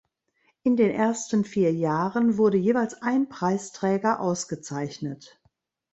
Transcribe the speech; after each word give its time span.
In 0.63 0.77
den 0.77 0.89
ersten 0.89 1.45
vier 1.45 1.71
Jahren 1.75 2.37
wurde 2.39 2.57
jeweils 2.57 2.95
ein 3.03 3.29
Preisträger 3.29 4.19
ausgezeichnet. 4.19 5.39